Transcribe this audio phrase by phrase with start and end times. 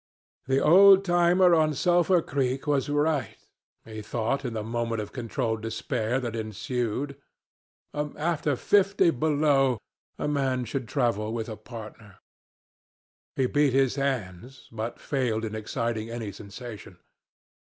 [0.47, 3.37] The old timer on Sulphur Creek was right,
[3.85, 7.21] he thought in the moment of controlled despair that ensued:
[7.93, 9.77] after fifty below,
[10.17, 12.17] a man should travel with a partner.
[13.35, 16.97] He beat his hands, but failed in exciting any sensation.